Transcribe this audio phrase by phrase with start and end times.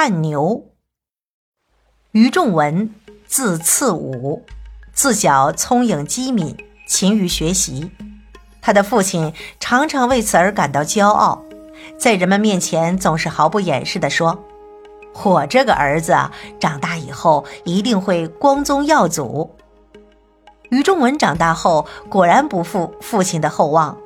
[0.00, 0.64] 判牛。
[2.12, 2.94] 于仲文，
[3.26, 4.44] 字次武，
[4.92, 6.56] 自小聪颖机敏，
[6.86, 7.90] 勤于学习。
[8.62, 11.42] 他的父亲常常为此而感到骄傲，
[11.98, 14.44] 在人们面前总是毫不掩饰地说
[15.24, 16.30] ：“我这个儿子啊
[16.60, 19.52] 长大以后一定会光宗耀祖。”
[20.70, 23.98] 于仲文长大后果然不负父亲的厚望。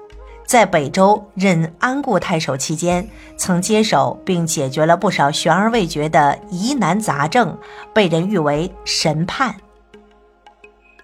[0.53, 3.09] 在北周任安固太守期间，
[3.39, 7.57] 曾接手并解决了不少悬而未决的疑难杂症，
[7.95, 9.55] 被人誉为神判。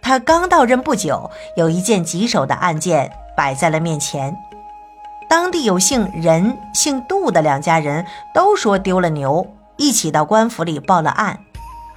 [0.03, 4.37] 他刚到任不久，有一件棘手的案件摆在了面前。
[5.31, 9.47] 当地有姓任、姓杜的两家人都说丢了牛，
[9.79, 11.41] 一起到官府里报了案。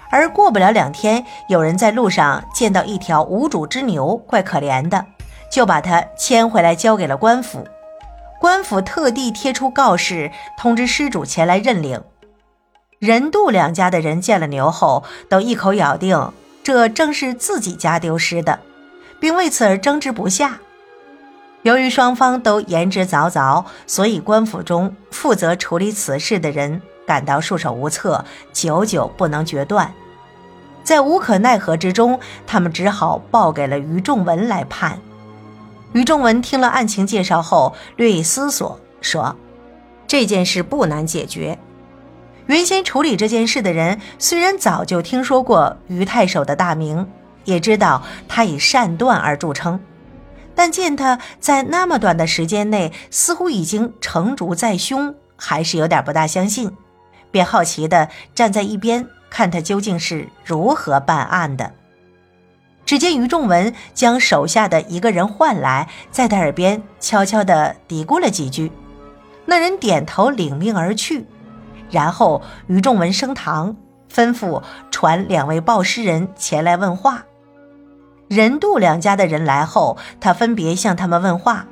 [0.09, 5.05] 而过不了两天，有人在路上见到一条无主之牛，怪可怜的。
[5.51, 7.67] 就把他牵回来，交给了官府。
[8.39, 12.01] 官府特地贴出告示，通知失主前来认领。
[12.97, 16.31] 任杜两家的人见了牛后，都一口咬定
[16.63, 18.59] 这正是自己家丢失的，
[19.19, 20.59] 并为此而争执不下。
[21.63, 29.93] 由于双方都言之凿凿，所以官府中负责处理此事的人感到束手无策，久久不能决断。
[30.83, 34.99] 在无可奈何之中，他们只好报给了于仲文来判。
[35.93, 39.35] 于仲文听了案情介绍后，略一思索，说
[40.07, 41.59] ：“这件事不难解决。
[42.47, 47.07] 原先处理这件事的人虽然早就听说过于太守的大名，
[47.43, 49.79] 也知道他以善断而著称，
[50.55, 56.71] 但见他在那么短的时间内似乎已经成竹在胸，还是有点不大相信，
[57.31, 61.73] 便好奇地站在一边看他究竟是如何办案的。”
[62.91, 68.69] 只见于仲文将手下的一个人唤来，在他耳边悄悄地嘀咕了几句，
[69.45, 71.25] 那人点头领命而去。
[71.89, 73.77] 然后于仲文升堂，
[74.13, 77.23] 吩咐传两位报诗人前来问话。
[78.27, 81.65] 任杜两家的人来后，他分别向他们问话，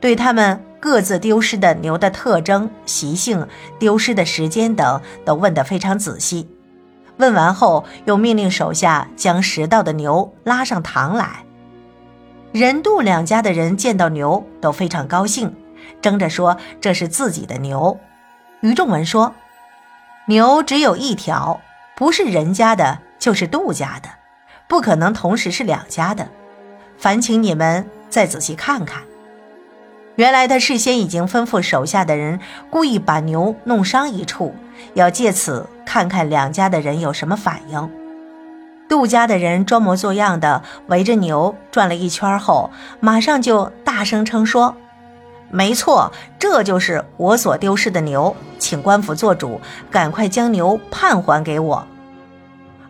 [0.00, 3.48] 对他们各自丢失的牛的特征、习性、
[3.80, 6.48] 丢失的时间等都问得非常仔细。
[7.22, 11.44] 问完后，又命令手下将拾到的牛拉上堂来。
[12.50, 15.54] 任杜两家的人见到牛都非常高兴，
[16.00, 17.96] 争着说这是自己的牛。
[18.60, 19.32] 于仲文说
[20.26, 21.60] ：“牛只有一条，
[21.94, 24.08] 不是人家的，就是杜家的，
[24.66, 26.28] 不可能同时是两家的。
[26.98, 29.00] 烦请你们再仔细看看。”
[30.16, 32.38] 原来他事先已经吩咐手下的人，
[32.70, 34.54] 故意把牛弄伤一处，
[34.94, 37.90] 要借此看看两家的人有什么反应。
[38.88, 44.76] 杜家的人装模作样的围着牛转了一圈后，马上就大声称说
[45.50, 49.58] ：“没错，这就是我所丢失的牛，请官府做主，
[49.90, 51.86] 赶快将牛判还给我。”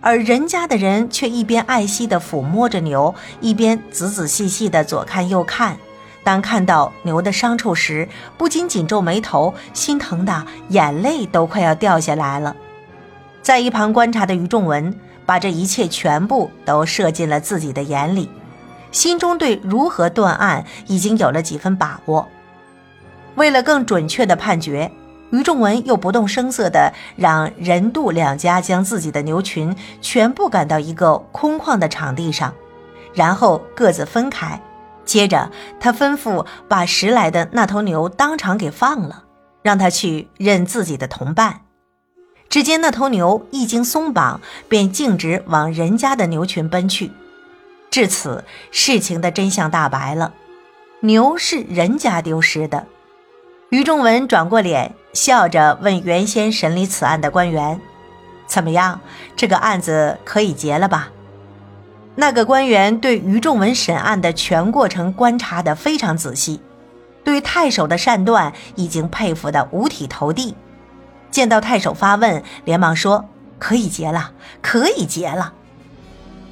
[0.03, 5.77] 而人家的人却一边爱惜地抚摸着牛，一边仔仔细细地左看右看。
[6.25, 12.55] 当看到牛的伤处时，不禁紧皱眉头，心疼的眼泪都快要掉下来了。
[13.43, 14.95] 在一旁观察的于仲文，
[15.27, 18.31] 把这一切全部都射进了自己的眼里，
[18.93, 22.29] 心中对如何断案已经有了几分把握。
[23.35, 24.91] 为了更准确的判决，
[25.31, 32.55] 于仲文又不动声色地让任杜两家将自己的牛群全部赶到一个空旷的场地上，
[33.13, 34.61] 然后各自分开。
[35.05, 39.25] 接着，他吩咐把拾来的那头牛当场给放了，
[39.63, 41.63] 让他去认自己的同伴。
[42.49, 47.11] 只见那头牛一经松绑，便径直往人家的牛群奔去。
[47.91, 50.35] 至此，事情的真相大白了：
[51.01, 52.87] 牛是人家丢失的。
[53.71, 57.81] 于仲文转过脸，笑着问原先审理此案的官员
[58.47, 59.01] ：“怎么样，
[59.35, 61.11] 这个案子可以结了吧？”
[62.15, 66.61] 那个官员对于仲文审案的全过程观察得非常仔细，
[67.25, 70.55] 对太守的善断已经佩服得五体投地。
[71.31, 73.25] 见到太守发问，连忙说
[73.59, 75.55] ：“可以结了，可以结了。”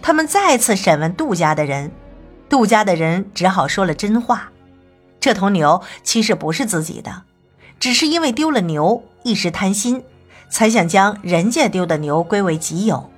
[0.00, 1.93] 他们再次审问杜家的人，
[2.49, 4.50] 杜家的人只好说了真话：
[5.20, 7.25] 这头牛其实不是自己的，
[7.79, 10.02] 只是因为丢了牛，一时贪心，
[10.49, 13.09] 才想将人家丢的牛归为己有。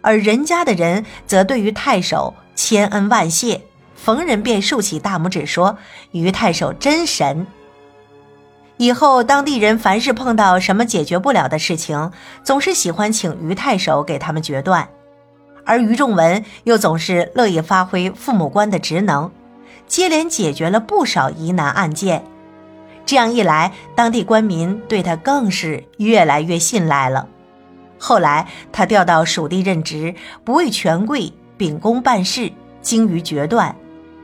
[0.00, 3.62] 而人家的人则对于太守千恩万谢，
[3.96, 5.78] 逢人便竖起大拇指说
[6.12, 7.46] ：“于太守真神。”
[8.78, 12.12] 以后当地人凡是碰到什么解决不了的事情，
[12.44, 14.88] 总是喜欢请于太守给他们决断，
[15.64, 19.32] 而于仲文又总是乐意发挥父母官的职能，
[19.88, 22.24] 接连解决了不少疑难案件。
[23.04, 27.26] 这样一来，当地官民对他更是越来越信赖了。
[27.98, 30.14] 后来，他调到蜀地任职，
[30.44, 33.74] 不畏权贵，秉公办事，精于决断，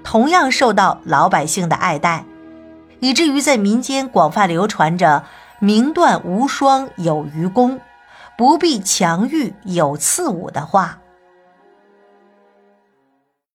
[0.02, 2.24] 同样受到老百姓的爱戴，
[3.00, 5.24] 以至于在民间广泛流传着
[5.58, 7.80] “明断无双有余功，
[8.38, 10.98] 不必强欲有次武”的话。